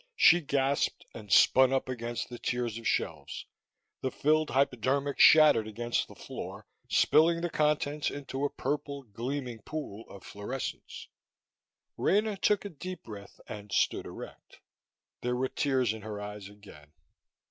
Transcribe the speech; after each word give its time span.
She 0.15 0.41
gasped 0.41 1.05
and 1.13 1.31
spun 1.31 1.71
up 1.71 1.87
against 1.87 2.27
the 2.27 2.39
tiers 2.39 2.79
of 2.79 2.87
shelves. 2.87 3.45
The 4.01 4.09
filled 4.09 4.49
hypodermic 4.49 5.19
shattered 5.19 5.67
against 5.67 6.07
the 6.07 6.15
floor, 6.15 6.65
spilling 6.89 7.41
the 7.41 7.51
contents 7.51 8.09
into 8.09 8.43
a 8.43 8.49
purple, 8.49 9.03
gleaming 9.03 9.59
pool 9.61 10.09
of 10.09 10.23
fluorescence. 10.23 11.07
Rena 11.97 12.35
took 12.35 12.65
a 12.65 12.69
deep 12.69 13.03
breath 13.03 13.39
and 13.47 13.71
stood 13.71 14.07
erect. 14.07 14.59
There 15.21 15.35
were 15.35 15.49
tears 15.49 15.93
in 15.93 16.01
her 16.01 16.19
eyes 16.19 16.49
again. 16.49 16.93